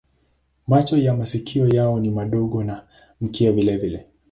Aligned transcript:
Macho 0.67 0.97
na 0.97 1.15
masikio 1.15 1.67
yao 1.67 1.99
ni 1.99 2.09
madogo 2.09 2.63
na 2.63 2.87
mkia 3.21 3.51
vilevile. 3.51 4.05